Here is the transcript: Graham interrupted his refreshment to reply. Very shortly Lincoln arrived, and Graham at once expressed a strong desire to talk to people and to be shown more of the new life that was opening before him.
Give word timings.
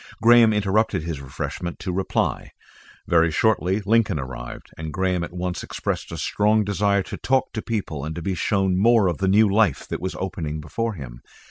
Graham 0.19 0.51
interrupted 0.51 1.03
his 1.03 1.21
refreshment 1.21 1.77
to 1.77 1.91
reply. 1.93 2.49
Very 3.07 3.29
shortly 3.29 3.81
Lincoln 3.81 4.17
arrived, 4.17 4.71
and 4.75 4.91
Graham 4.91 5.23
at 5.23 5.31
once 5.31 5.61
expressed 5.61 6.11
a 6.11 6.17
strong 6.17 6.63
desire 6.63 7.03
to 7.03 7.17
talk 7.17 7.53
to 7.53 7.61
people 7.61 8.03
and 8.03 8.15
to 8.15 8.21
be 8.23 8.33
shown 8.33 8.77
more 8.79 9.07
of 9.07 9.19
the 9.19 9.27
new 9.27 9.47
life 9.47 9.87
that 9.89 10.01
was 10.01 10.15
opening 10.15 10.59
before 10.59 10.95
him. 10.95 11.21